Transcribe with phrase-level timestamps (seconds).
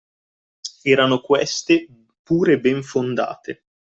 [0.81, 1.87] Erano queste
[2.23, 3.65] pure ben fondate